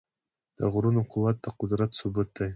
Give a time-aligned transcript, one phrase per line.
[0.57, 2.49] د غرونو قوت د قدرت ثبوت دی.